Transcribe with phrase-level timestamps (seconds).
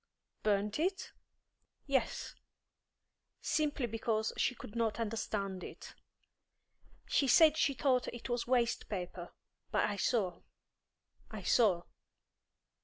[0.41, 1.11] "Burnt it?"
[1.85, 2.33] "Yes;
[3.39, 5.93] simply because she could not understand it.
[7.05, 9.31] She said she thought it was waste paper,
[9.69, 10.41] but I saw,
[11.29, 11.83] I saw."